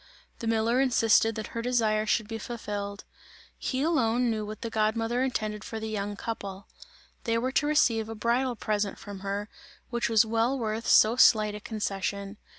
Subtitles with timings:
[0.39, 3.03] The miller insisted that her desire should be fulfilled;
[3.55, 6.67] he alone knew what the god mother intended for the young couple;
[7.25, 9.47] they were to receive a bridal present from her,
[9.91, 12.37] which was well worth so slight a concession.